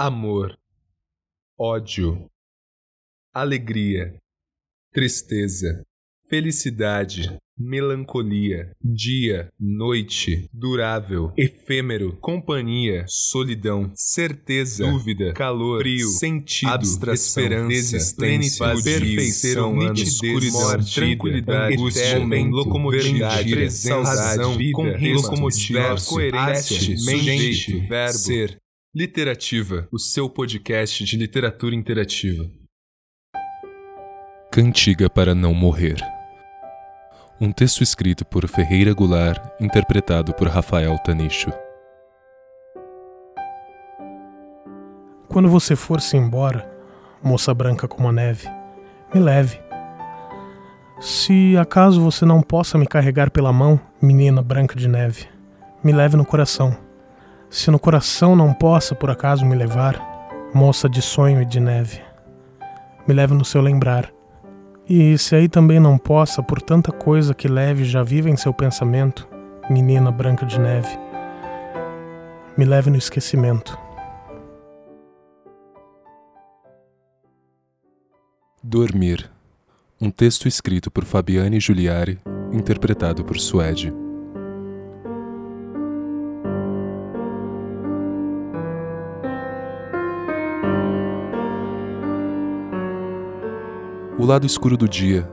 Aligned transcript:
amor, 0.00 0.58
ódio, 1.58 2.26
alegria, 3.34 4.18
tristeza, 4.94 5.84
felicidade, 6.26 7.38
melancolia, 7.58 8.72
dia, 8.82 9.50
noite, 9.60 10.48
durável, 10.54 11.34
efêmero, 11.36 12.16
companhia, 12.16 13.04
solidão, 13.06 13.92
certeza, 13.94 14.90
dúvida, 14.90 15.34
calor, 15.34 15.82
frio, 15.82 16.08
sentido, 16.08 16.70
abstração, 16.72 17.42
esperança, 17.42 17.74
existência, 17.74 18.66
perfeição, 18.82 19.76
nitidez, 19.76 20.50
morte, 20.50 20.94
tranquilidade, 20.94 21.74
angústia, 21.74 22.18
momento, 22.20 22.54
locomotividade, 22.54 23.50
presença, 23.50 23.98
razão, 23.98 24.56
vida, 24.56 24.72
com 24.72 25.12
locomotiva, 25.12 25.94
coerência, 26.08 26.96
mente, 27.04 27.80
verbo, 27.80 28.18
ser. 28.18 28.58
Literativa, 28.92 29.86
o 29.92 30.00
seu 30.00 30.28
podcast 30.28 31.04
de 31.04 31.16
literatura 31.16 31.76
interativa. 31.76 32.50
Cantiga 34.50 35.08
para 35.08 35.32
não 35.32 35.54
morrer. 35.54 35.94
Um 37.40 37.52
texto 37.52 37.84
escrito 37.84 38.24
por 38.24 38.48
Ferreira 38.48 38.92
Goulart, 38.92 39.40
interpretado 39.60 40.34
por 40.34 40.48
Rafael 40.48 40.98
Tanicho. 41.04 41.52
Quando 45.28 45.48
você 45.48 45.76
for-se 45.76 46.16
embora, 46.16 46.68
moça 47.22 47.54
branca 47.54 47.86
como 47.86 48.08
a 48.08 48.12
neve, 48.12 48.48
me 49.14 49.20
leve. 49.20 49.60
Se 51.00 51.56
acaso 51.56 52.02
você 52.02 52.24
não 52.24 52.42
possa 52.42 52.76
me 52.76 52.88
carregar 52.88 53.30
pela 53.30 53.52
mão, 53.52 53.80
menina 54.02 54.42
branca 54.42 54.74
de 54.74 54.88
neve, 54.88 55.28
me 55.80 55.92
leve 55.92 56.16
no 56.16 56.26
coração 56.26 56.89
se 57.50 57.68
no 57.68 57.80
coração 57.80 58.36
não 58.36 58.54
possa 58.54 58.94
por 58.94 59.10
acaso 59.10 59.44
me 59.44 59.56
levar, 59.56 60.00
moça 60.54 60.88
de 60.88 61.02
sonho 61.02 61.42
e 61.42 61.44
de 61.44 61.58
neve, 61.58 62.00
me 63.06 63.12
leve 63.12 63.34
no 63.34 63.44
seu 63.44 63.60
lembrar. 63.60 64.08
E 64.88 65.18
se 65.18 65.34
aí 65.34 65.48
também 65.48 65.80
não 65.80 65.98
possa, 65.98 66.42
por 66.42 66.62
tanta 66.62 66.92
coisa 66.92 67.34
que 67.34 67.48
leve 67.48 67.84
já 67.84 68.04
viva 68.04 68.30
em 68.30 68.36
seu 68.36 68.54
pensamento, 68.54 69.28
menina 69.68 70.12
branca 70.12 70.46
de 70.46 70.60
neve, 70.60 70.96
me 72.56 72.64
leve 72.64 72.88
no 72.88 72.96
esquecimento. 72.96 73.76
Dormir. 78.62 79.28
Um 80.00 80.10
texto 80.10 80.46
escrito 80.46 80.90
por 80.90 81.04
Fabiane 81.04 81.58
Giuliari, 81.58 82.20
interpretado 82.52 83.24
por 83.24 83.38
Suede. 83.38 83.92
O 94.20 94.26
lado 94.26 94.44
escuro 94.44 94.76
do 94.76 94.86
dia, 94.86 95.26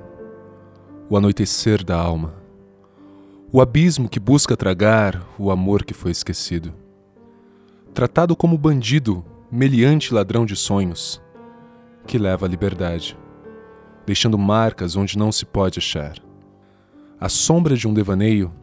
o 1.10 1.18
anoitecer 1.18 1.84
da 1.84 1.98
alma, 2.00 2.34
o 3.52 3.60
abismo 3.60 4.08
que 4.08 4.18
busca 4.18 4.56
tragar 4.56 5.28
o 5.38 5.52
amor 5.52 5.84
que 5.84 5.94
foi 5.94 6.10
esquecido. 6.10 6.74
Tratado 7.94 8.34
como 8.34 8.58
bandido, 8.58 9.26
meliante 9.52 10.14
ladrão 10.14 10.46
de 10.46 10.56
sonhos, 10.56 11.22
que 12.06 12.18
leva 12.18 12.46
à 12.46 12.50
liberdade, 12.50 13.18
deixando 14.06 14.38
marcas 14.38 14.96
onde 14.96 15.18
não 15.18 15.34
se 15.34 15.46
pode 15.46 15.80
achar. 15.80 16.16
A 17.20 17.28
sombra 17.28 17.76
de 17.76 17.90
um 17.90 17.94
devaneio, 17.94 18.54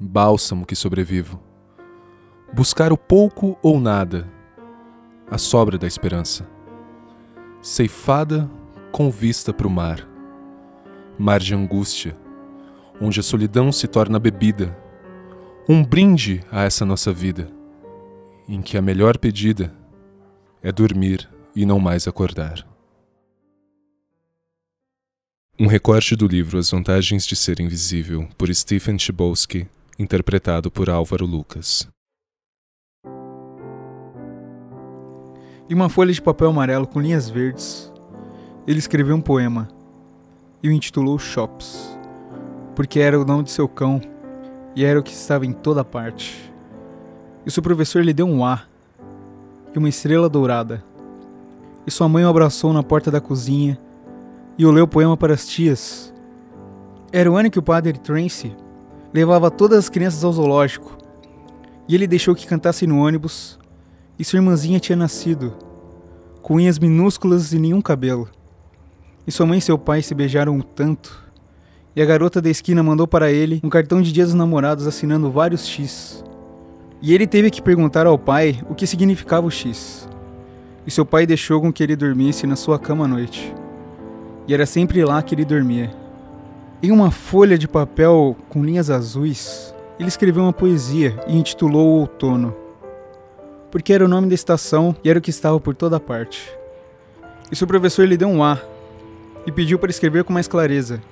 bálsamo 0.00 0.66
que 0.66 0.74
sobrevivo. 0.74 1.40
Buscar 2.52 2.92
o 2.92 2.98
pouco 2.98 3.56
ou 3.62 3.78
nada, 3.78 4.28
a 5.30 5.38
sobra 5.38 5.78
da 5.78 5.86
esperança. 5.86 6.44
Ceifada 7.62 8.50
com 8.94 9.10
vista 9.10 9.52
para 9.52 9.66
o 9.66 9.70
mar. 9.70 10.08
Mar 11.18 11.40
de 11.40 11.52
angústia, 11.52 12.16
onde 13.00 13.18
a 13.18 13.24
solidão 13.24 13.72
se 13.72 13.88
torna 13.88 14.20
bebida. 14.20 14.78
Um 15.68 15.84
brinde 15.84 16.44
a 16.48 16.62
essa 16.62 16.86
nossa 16.86 17.12
vida, 17.12 17.50
em 18.48 18.62
que 18.62 18.78
a 18.78 18.82
melhor 18.82 19.18
pedida 19.18 19.74
é 20.62 20.70
dormir 20.70 21.28
e 21.56 21.66
não 21.66 21.80
mais 21.80 22.06
acordar. 22.06 22.64
Um 25.58 25.66
recorte 25.66 26.14
do 26.14 26.28
livro 26.28 26.56
As 26.56 26.70
Vantagens 26.70 27.26
de 27.26 27.34
Ser 27.34 27.58
Invisível, 27.58 28.28
por 28.38 28.54
Stephen 28.54 28.96
Chbosky, 28.96 29.66
interpretado 29.98 30.70
por 30.70 30.88
Álvaro 30.88 31.26
Lucas. 31.26 31.88
E 35.68 35.74
uma 35.74 35.88
folha 35.88 36.12
de 36.12 36.22
papel 36.22 36.50
amarelo 36.50 36.86
com 36.86 37.00
linhas 37.00 37.28
verdes 37.28 37.92
ele 38.66 38.78
escreveu 38.78 39.14
um 39.14 39.20
poema 39.20 39.68
e 40.62 40.68
o 40.68 40.72
intitulou 40.72 41.18
Shops, 41.18 41.98
porque 42.74 42.98
era 42.98 43.20
o 43.20 43.24
nome 43.24 43.44
de 43.44 43.50
seu 43.50 43.68
cão 43.68 44.00
e 44.74 44.84
era 44.84 44.98
o 44.98 45.02
que 45.02 45.12
estava 45.12 45.44
em 45.44 45.52
toda 45.52 45.84
parte. 45.84 46.50
E 47.44 47.50
seu 47.50 47.62
professor 47.62 48.02
lhe 48.02 48.14
deu 48.14 48.26
um 48.26 48.44
A 48.44 48.62
e 49.74 49.78
uma 49.78 49.88
estrela 49.88 50.28
dourada. 50.28 50.82
E 51.86 51.90
sua 51.90 52.08
mãe 52.08 52.24
o 52.24 52.28
abraçou 52.28 52.72
na 52.72 52.82
porta 52.82 53.10
da 53.10 53.20
cozinha 53.20 53.78
e 54.56 54.64
o 54.64 54.70
leu 54.70 54.84
o 54.84 54.88
poema 54.88 55.16
para 55.16 55.34
as 55.34 55.46
tias. 55.46 56.12
Era 57.12 57.30
o 57.30 57.36
ano 57.36 57.50
que 57.50 57.58
o 57.58 57.62
padre 57.62 57.98
Tracy 57.98 58.56
levava 59.12 59.50
todas 59.50 59.78
as 59.78 59.88
crianças 59.90 60.24
ao 60.24 60.32
zoológico 60.32 60.96
e 61.86 61.94
ele 61.94 62.06
deixou 62.06 62.34
que 62.34 62.46
cantassem 62.46 62.88
no 62.88 62.98
ônibus 62.98 63.58
e 64.18 64.24
sua 64.24 64.38
irmãzinha 64.38 64.80
tinha 64.80 64.96
nascido, 64.96 65.52
com 66.40 66.54
unhas 66.54 66.78
minúsculas 66.78 67.52
e 67.52 67.58
nenhum 67.58 67.82
cabelo. 67.82 68.28
E 69.26 69.32
sua 69.32 69.46
mãe 69.46 69.58
e 69.58 69.62
seu 69.62 69.78
pai 69.78 70.02
se 70.02 70.14
beijaram 70.14 70.60
tanto. 70.60 71.22
E 71.96 72.02
a 72.02 72.04
garota 72.04 72.42
da 72.42 72.50
esquina 72.50 72.82
mandou 72.82 73.06
para 73.06 73.32
ele 73.32 73.60
um 73.64 73.70
cartão 73.70 74.02
de 74.02 74.12
dia 74.12 74.24
dos 74.24 74.34
namorados 74.34 74.86
assinando 74.86 75.30
vários 75.30 75.66
X. 75.66 76.22
E 77.00 77.14
ele 77.14 77.26
teve 77.26 77.50
que 77.50 77.62
perguntar 77.62 78.06
ao 78.06 78.18
pai 78.18 78.60
o 78.68 78.74
que 78.74 78.86
significava 78.86 79.46
o 79.46 79.50
X. 79.50 80.08
E 80.86 80.90
seu 80.90 81.06
pai 81.06 81.24
deixou 81.24 81.60
com 81.60 81.72
que 81.72 81.82
ele 81.82 81.96
dormisse 81.96 82.46
na 82.46 82.56
sua 82.56 82.78
cama 82.78 83.06
à 83.06 83.08
noite. 83.08 83.54
E 84.46 84.52
era 84.52 84.66
sempre 84.66 85.02
lá 85.04 85.22
que 85.22 85.34
ele 85.34 85.44
dormia. 85.44 85.90
Em 86.82 86.90
uma 86.90 87.10
folha 87.10 87.56
de 87.56 87.66
papel 87.66 88.36
com 88.50 88.62
linhas 88.62 88.90
azuis, 88.90 89.74
ele 89.98 90.08
escreveu 90.08 90.42
uma 90.42 90.52
poesia 90.52 91.18
e 91.26 91.38
intitulou 91.38 91.86
O 91.86 92.00
Outono. 92.00 92.54
Porque 93.70 93.92
era 93.92 94.04
o 94.04 94.08
nome 94.08 94.28
da 94.28 94.34
estação 94.34 94.94
e 95.02 95.08
era 95.08 95.18
o 95.18 95.22
que 95.22 95.30
estava 95.30 95.58
por 95.58 95.74
toda 95.74 95.98
parte. 95.98 96.52
E 97.50 97.56
seu 97.56 97.66
professor 97.66 98.06
lhe 98.06 98.16
deu 98.16 98.28
um 98.28 98.44
A 98.44 98.60
e 99.46 99.52
pediu 99.52 99.78
para 99.78 99.90
escrever 99.90 100.24
com 100.24 100.32
mais 100.32 100.48
clareza. 100.48 101.02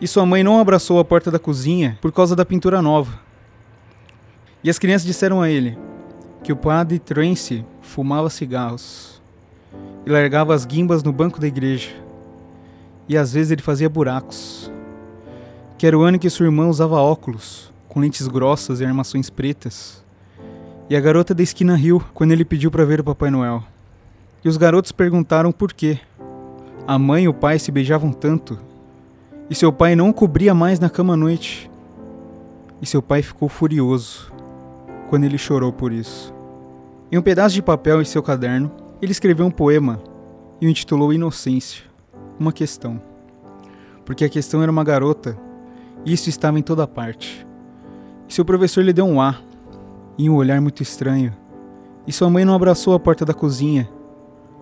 E 0.00 0.06
sua 0.06 0.26
mãe 0.26 0.42
não 0.42 0.60
abraçou 0.60 0.98
a 0.98 1.04
porta 1.04 1.30
da 1.30 1.38
cozinha 1.38 1.98
por 2.00 2.12
causa 2.12 2.36
da 2.36 2.44
pintura 2.44 2.82
nova. 2.82 3.18
E 4.62 4.70
as 4.70 4.78
crianças 4.78 5.06
disseram 5.06 5.40
a 5.40 5.48
ele 5.48 5.78
que 6.42 6.52
o 6.52 6.56
padre 6.56 6.98
Trance 6.98 7.64
fumava 7.80 8.30
cigarros 8.30 9.20
e 10.04 10.10
largava 10.10 10.54
as 10.54 10.64
guimbas 10.64 11.02
no 11.02 11.12
banco 11.12 11.40
da 11.40 11.46
igreja. 11.46 11.90
E 13.08 13.16
às 13.16 13.32
vezes 13.32 13.50
ele 13.50 13.62
fazia 13.62 13.88
buracos. 13.88 14.70
Que 15.78 15.86
era 15.86 15.98
o 15.98 16.02
ano 16.02 16.18
que 16.18 16.30
sua 16.30 16.46
irmã 16.46 16.68
usava 16.68 16.96
óculos, 16.96 17.72
com 17.88 18.00
lentes 18.00 18.26
grossas 18.28 18.80
e 18.80 18.84
armações 18.84 19.28
pretas. 19.28 20.04
E 20.88 20.96
a 20.96 21.00
garota 21.00 21.34
da 21.34 21.42
esquina 21.42 21.74
riu 21.74 22.02
quando 22.14 22.32
ele 22.32 22.44
pediu 22.44 22.70
para 22.70 22.84
ver 22.84 23.00
o 23.00 23.04
Papai 23.04 23.30
Noel. 23.30 23.62
E 24.44 24.48
os 24.48 24.56
garotos 24.56 24.92
perguntaram 24.92 25.50
por 25.50 25.72
quê. 25.72 25.98
A 26.88 27.00
mãe 27.00 27.24
e 27.24 27.28
o 27.28 27.34
pai 27.34 27.58
se 27.58 27.72
beijavam 27.72 28.12
tanto, 28.12 28.56
e 29.50 29.54
seu 29.56 29.72
pai 29.72 29.96
não 29.96 30.12
cobria 30.12 30.54
mais 30.54 30.78
na 30.78 30.88
cama 30.88 31.14
à 31.14 31.16
noite. 31.16 31.68
E 32.80 32.86
seu 32.86 33.02
pai 33.02 33.22
ficou 33.22 33.48
furioso 33.48 34.32
quando 35.08 35.24
ele 35.24 35.36
chorou 35.36 35.72
por 35.72 35.92
isso. 35.92 36.32
Em 37.10 37.18
um 37.18 37.22
pedaço 37.22 37.56
de 37.56 37.62
papel 37.62 38.00
em 38.00 38.04
seu 38.04 38.22
caderno, 38.22 38.70
ele 39.02 39.10
escreveu 39.10 39.44
um 39.46 39.50
poema 39.50 40.00
e 40.60 40.66
o 40.68 40.70
intitulou 40.70 41.12
Inocência, 41.12 41.82
uma 42.38 42.52
questão. 42.52 43.02
Porque 44.04 44.24
a 44.24 44.28
questão 44.28 44.62
era 44.62 44.70
uma 44.70 44.84
garota, 44.84 45.36
e 46.04 46.12
isso 46.12 46.28
estava 46.28 46.56
em 46.56 46.62
toda 46.62 46.86
parte. 46.86 47.44
E 48.28 48.32
seu 48.32 48.44
professor 48.44 48.84
lhe 48.84 48.92
deu 48.92 49.06
um 49.06 49.20
A, 49.20 49.36
e 50.16 50.30
um 50.30 50.36
olhar 50.36 50.60
muito 50.60 50.84
estranho. 50.84 51.34
E 52.06 52.12
sua 52.12 52.30
mãe 52.30 52.44
não 52.44 52.54
abraçou 52.54 52.94
a 52.94 53.00
porta 53.00 53.24
da 53.24 53.34
cozinha, 53.34 53.88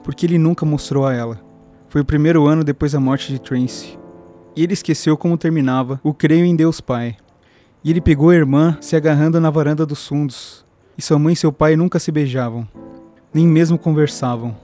porque 0.02 0.24
ele 0.24 0.38
nunca 0.38 0.64
mostrou 0.64 1.06
a 1.06 1.12
ela. 1.12 1.38
Foi 1.94 2.00
o 2.00 2.04
primeiro 2.04 2.44
ano 2.48 2.64
depois 2.64 2.90
da 2.90 2.98
morte 2.98 3.32
de 3.32 3.40
Tracy. 3.40 3.96
E 4.56 4.64
ele 4.64 4.72
esqueceu 4.72 5.16
como 5.16 5.38
terminava 5.38 6.00
o 6.02 6.12
Creio 6.12 6.44
em 6.44 6.56
Deus 6.56 6.80
Pai. 6.80 7.16
E 7.84 7.90
ele 7.90 8.00
pegou 8.00 8.30
a 8.30 8.34
irmã 8.34 8.76
se 8.80 8.96
agarrando 8.96 9.40
na 9.40 9.48
varanda 9.48 9.86
dos 9.86 10.04
fundos. 10.04 10.66
E 10.98 11.02
sua 11.02 11.20
mãe 11.20 11.34
e 11.34 11.36
seu 11.36 11.52
pai 11.52 11.76
nunca 11.76 12.00
se 12.00 12.10
beijavam, 12.10 12.66
nem 13.32 13.46
mesmo 13.46 13.78
conversavam. 13.78 14.56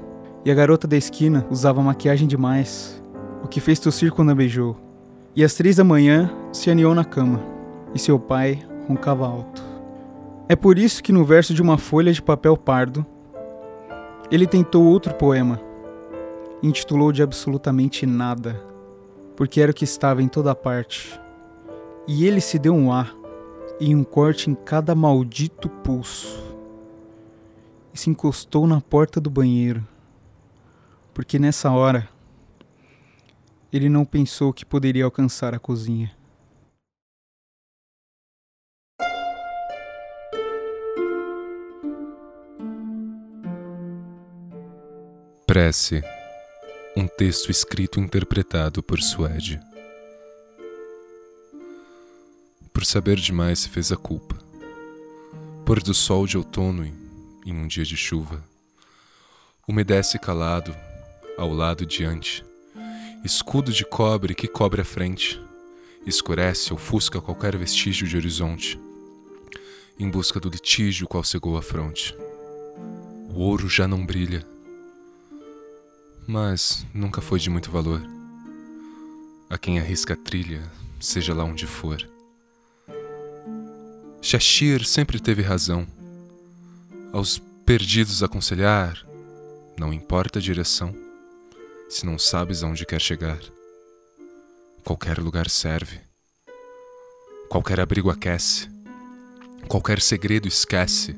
E 0.44 0.50
a 0.50 0.54
garota 0.56 0.88
da 0.88 0.96
esquina 0.96 1.46
usava 1.48 1.80
maquiagem 1.80 2.26
demais, 2.26 3.00
o 3.44 3.46
que 3.46 3.60
fez 3.60 3.78
tossir 3.78 4.10
quando 4.10 4.30
a 4.30 4.34
beijou. 4.34 4.76
E 5.36 5.44
às 5.44 5.54
três 5.54 5.76
da 5.76 5.84
manhã 5.84 6.28
se 6.52 6.68
aninhou 6.68 6.96
na 6.96 7.04
cama, 7.04 7.40
e 7.94 7.98
seu 8.00 8.18
pai 8.18 8.58
roncava 8.88 9.24
alto. 9.24 9.62
É 10.48 10.56
por 10.56 10.80
isso 10.80 11.00
que 11.00 11.12
no 11.12 11.24
verso 11.24 11.54
de 11.54 11.62
uma 11.62 11.78
folha 11.78 12.12
de 12.12 12.20
papel 12.20 12.56
pardo, 12.56 13.06
Ele 14.32 14.48
tentou 14.48 14.84
outro 14.84 15.14
poema, 15.14 15.69
intitulou 16.62 17.12
de 17.12 17.22
absolutamente 17.22 18.04
nada, 18.04 18.62
porque 19.36 19.60
era 19.60 19.72
o 19.72 19.74
que 19.74 19.84
estava 19.84 20.22
em 20.22 20.28
toda 20.28 20.54
parte. 20.54 21.18
E 22.06 22.26
ele 22.26 22.40
se 22.40 22.58
deu 22.58 22.74
um 22.74 22.92
ar 22.92 23.14
e 23.78 23.94
um 23.94 24.04
corte 24.04 24.50
em 24.50 24.54
cada 24.54 24.94
maldito 24.94 25.68
pulso. 25.68 26.38
E 27.92 27.98
se 27.98 28.10
encostou 28.10 28.66
na 28.66 28.80
porta 28.80 29.20
do 29.20 29.30
banheiro, 29.30 29.86
porque 31.14 31.38
nessa 31.38 31.70
hora 31.70 32.08
ele 33.72 33.88
não 33.88 34.04
pensou 34.04 34.52
que 34.52 34.64
poderia 34.64 35.04
alcançar 35.04 35.54
a 35.54 35.58
cozinha. 35.58 36.12
Prece 45.46 46.00
um 47.00 47.08
texto 47.08 47.50
escrito 47.50 47.98
e 47.98 48.02
interpretado 48.02 48.82
por 48.82 49.00
Suede. 49.00 49.58
Por 52.74 52.84
saber 52.84 53.16
demais 53.16 53.60
se 53.60 53.70
fez 53.70 53.90
a 53.90 53.96
culpa. 53.96 54.36
Pôr 55.64 55.82
do 55.82 55.94
sol 55.94 56.26
de 56.26 56.36
outono 56.36 56.84
em 57.46 57.54
um 57.54 57.66
dia 57.66 57.86
de 57.86 57.96
chuva. 57.96 58.44
Umedece 59.66 60.18
calado, 60.18 60.76
ao 61.38 61.50
lado 61.54 61.86
diante. 61.86 62.44
Escudo 63.24 63.72
de 63.72 63.86
cobre 63.86 64.34
que 64.34 64.46
cobre 64.46 64.82
a 64.82 64.84
frente. 64.84 65.40
Escurece, 66.06 66.74
ofusca 66.74 67.18
qualquer 67.18 67.56
vestígio 67.56 68.06
de 68.06 68.14
horizonte. 68.14 68.78
Em 69.98 70.10
busca 70.10 70.38
do 70.38 70.50
litígio 70.50 71.08
qual 71.08 71.24
cegou 71.24 71.56
a 71.56 71.62
fronte. 71.62 72.14
O 73.34 73.40
ouro 73.40 73.70
já 73.70 73.88
não 73.88 74.04
brilha 74.04 74.46
mas 76.30 76.86
nunca 76.94 77.20
foi 77.20 77.40
de 77.40 77.50
muito 77.50 77.72
valor. 77.72 78.00
A 79.48 79.58
quem 79.58 79.80
arrisca 79.80 80.14
a 80.14 80.16
trilha, 80.16 80.62
seja 81.00 81.34
lá 81.34 81.42
onde 81.42 81.66
for. 81.66 82.08
Shashir 84.22 84.84
sempre 84.84 85.18
teve 85.18 85.42
razão. 85.42 85.84
Aos 87.12 87.42
perdidos 87.66 88.22
aconselhar, 88.22 89.04
não 89.76 89.92
importa 89.92 90.38
a 90.38 90.42
direção, 90.42 90.94
se 91.88 92.06
não 92.06 92.16
sabes 92.16 92.62
aonde 92.62 92.86
quer 92.86 93.00
chegar. 93.00 93.40
Qualquer 94.84 95.18
lugar 95.18 95.50
serve. 95.50 95.98
Qualquer 97.48 97.80
abrigo 97.80 98.08
aquece. 98.08 98.68
Qualquer 99.66 100.00
segredo 100.00 100.46
esquece. 100.46 101.16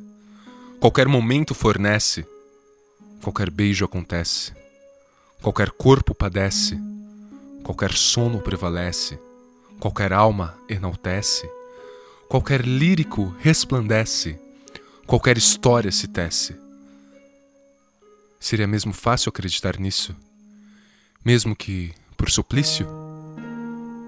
Qualquer 0.80 1.06
momento 1.06 1.54
fornece. 1.54 2.26
Qualquer 3.20 3.50
beijo 3.50 3.84
acontece. 3.84 4.61
Qualquer 5.42 5.72
corpo 5.72 6.14
padece, 6.14 6.78
qualquer 7.64 7.94
sono 7.94 8.40
prevalece, 8.40 9.18
qualquer 9.80 10.12
alma 10.12 10.56
enaltece, 10.68 11.50
qualquer 12.28 12.64
lírico 12.64 13.34
resplandece, 13.40 14.38
qualquer 15.04 15.36
história 15.36 15.90
se 15.90 16.06
tece. 16.06 16.56
Seria 18.38 18.68
mesmo 18.68 18.92
fácil 18.92 19.30
acreditar 19.30 19.80
nisso, 19.80 20.14
mesmo 21.24 21.56
que 21.56 21.92
por 22.16 22.30
suplício? 22.30 22.86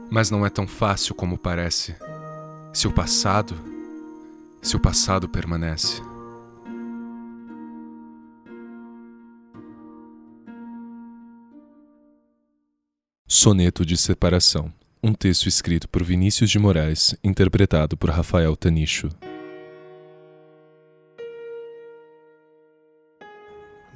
Mas 0.08 0.30
não 0.30 0.46
é 0.46 0.50
tão 0.50 0.69
fácil 0.69 1.16
como 1.16 1.37
parece. 1.37 1.96
Se 2.72 2.87
o 2.87 2.92
passado, 2.92 3.56
se 4.62 4.76
o 4.76 4.80
passado 4.80 5.28
permanece. 5.28 6.00
Soneto 13.26 13.87
de 13.87 13.97
Separação. 13.97 14.71
Um 15.03 15.15
texto 15.15 15.49
escrito 15.49 15.88
por 15.88 16.05
Vinícius 16.05 16.50
de 16.50 16.59
Moraes, 16.59 17.17
interpretado 17.25 17.97
por 17.97 18.11
Rafael 18.11 18.55
Tanicho. 18.55 19.09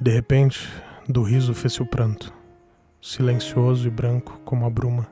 De 0.01 0.11
repente, 0.11 0.67
do 1.07 1.21
riso 1.21 1.53
fez-se 1.53 1.79
o 1.79 1.85
pranto, 1.85 2.33
silencioso 2.99 3.87
e 3.87 3.91
branco 3.91 4.41
como 4.43 4.65
a 4.65 4.69
bruma. 4.69 5.07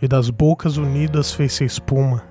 E 0.00 0.08
das 0.08 0.30
bocas 0.30 0.78
unidas 0.78 1.34
fez-se 1.34 1.64
a 1.64 1.66
espuma, 1.66 2.26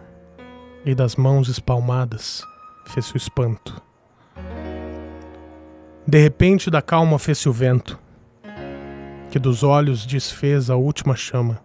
e 0.84 0.96
das 0.96 1.16
mãos 1.16 1.50
espalmadas 1.50 2.44
fez-se 2.88 3.14
o 3.14 3.18
espanto. 3.18 3.80
De 6.08 6.20
repente, 6.20 6.72
da 6.72 6.82
calma 6.82 7.20
fez-se 7.20 7.48
o 7.48 7.54
vento, 7.54 8.00
que 9.31 9.39
dos 9.39 9.63
olhos 9.63 10.06
desfez 10.06 10.69
a 10.69 10.75
última 10.75 11.16
chama, 11.16 11.63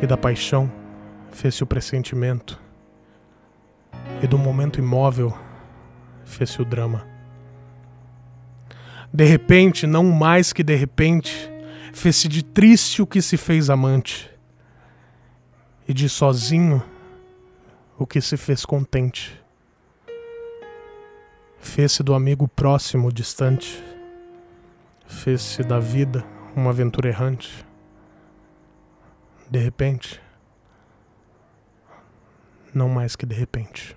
e 0.00 0.06
da 0.06 0.16
paixão 0.16 0.72
fez-se 1.32 1.64
o 1.64 1.66
pressentimento, 1.66 2.56
e 4.22 4.26
do 4.28 4.38
momento 4.38 4.78
imóvel 4.78 5.36
fez-se 6.24 6.62
o 6.62 6.64
drama. 6.64 7.04
De 9.12 9.24
repente, 9.24 9.88
não 9.88 10.04
mais 10.04 10.52
que 10.52 10.62
de 10.62 10.76
repente, 10.76 11.50
fez-se 11.92 12.28
de 12.28 12.44
triste 12.44 13.02
o 13.02 13.06
que 13.08 13.20
se 13.20 13.36
fez 13.36 13.68
amante, 13.68 14.30
e 15.88 15.92
de 15.92 16.08
sozinho 16.08 16.80
o 17.98 18.06
que 18.06 18.20
se 18.20 18.36
fez 18.36 18.64
contente. 18.64 19.36
Fez-se 21.58 22.04
do 22.04 22.14
amigo 22.14 22.46
próximo 22.46 23.12
distante 23.12 23.82
fez-se 25.06 25.62
da 25.62 25.78
vida 25.78 26.24
uma 26.54 26.70
aventura 26.70 27.08
errante. 27.08 27.64
De 29.50 29.58
repente, 29.58 30.20
não 32.72 32.88
mais 32.88 33.14
que 33.16 33.26
de 33.26 33.34
repente. 33.34 33.96